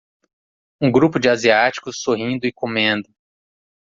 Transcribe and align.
Um 0.81 0.91
grupo 0.91 1.19
de 1.19 1.29
asiáticos 1.29 2.01
sorrindo 2.01 2.47
e 2.47 2.51
comendo 2.51 3.07